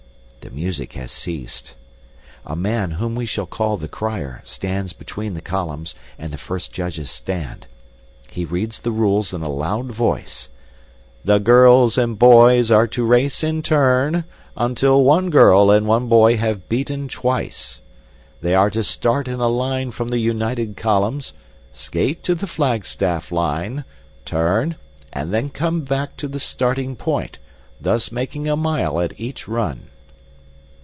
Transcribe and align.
The 0.43 0.49
music 0.57 0.93
has 0.93 1.11
ceased. 1.11 1.75
A 2.47 2.55
man, 2.55 2.91
whom 2.93 3.13
we 3.13 3.27
shall 3.27 3.45
call 3.45 3.77
the 3.77 3.87
crier, 3.87 4.41
stands 4.43 4.91
between 4.91 5.35
the 5.35 5.41
columns 5.41 5.93
and 6.17 6.33
the 6.33 6.37
first 6.39 6.71
judges' 6.73 7.11
stand. 7.11 7.67
He 8.27 8.43
reads 8.43 8.79
the 8.79 8.89
rules 8.91 9.35
in 9.35 9.43
a 9.43 9.47
loud 9.49 9.91
voice: 9.91 10.49
"The 11.23 11.37
girls 11.37 11.95
and 11.95 12.17
boys 12.17 12.71
are 12.71 12.87
to 12.87 13.05
race 13.05 13.43
in 13.43 13.61
turn, 13.61 14.23
until 14.57 15.03
one 15.03 15.29
girl 15.29 15.69
and 15.69 15.85
one 15.85 16.07
boy 16.07 16.37
have 16.37 16.67
beaten 16.67 17.07
twice. 17.07 17.79
They 18.41 18.55
are 18.55 18.71
to 18.71 18.83
start 18.83 19.27
in 19.27 19.39
a 19.39 19.47
line 19.47 19.91
from 19.91 20.09
the 20.09 20.17
united 20.19 20.75
columns, 20.75 21.33
skate 21.71 22.23
to 22.23 22.33
the 22.33 22.47
flagstaff 22.47 23.31
line, 23.31 23.83
turn, 24.25 24.75
and 25.13 25.31
then 25.31 25.49
come 25.51 25.81
back 25.81 26.17
to 26.17 26.27
the 26.27 26.39
starting 26.39 26.95
point, 26.95 27.37
thus 27.79 28.11
making 28.11 28.49
a 28.49 28.55
mile 28.57 28.99
at 29.01 29.13
each 29.19 29.47
run." 29.47 29.83